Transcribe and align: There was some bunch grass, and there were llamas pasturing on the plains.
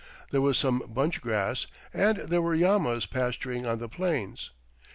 There 0.31 0.41
was 0.41 0.57
some 0.57 0.81
bunch 0.89 1.21
grass, 1.21 1.67
and 1.93 2.17
there 2.17 2.41
were 2.41 2.55
llamas 2.55 3.05
pasturing 3.05 3.67
on 3.67 3.77
the 3.77 3.87
plains. 3.87 4.49